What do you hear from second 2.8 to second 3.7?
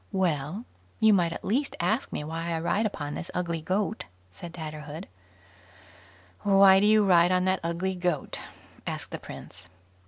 upon this ugly